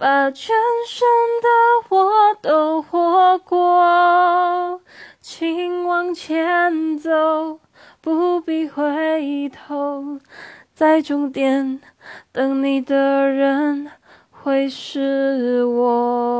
[0.00, 0.56] 把全
[0.88, 1.06] 身
[1.42, 4.80] 的我都活过，
[5.20, 7.60] 请往前走，
[8.00, 10.18] 不必回头，
[10.72, 11.82] 在终点
[12.32, 13.90] 等你的人
[14.30, 16.39] 会是我。